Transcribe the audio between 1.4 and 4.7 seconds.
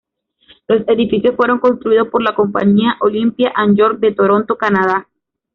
construidos por la compañía Olympia and York de Toronto,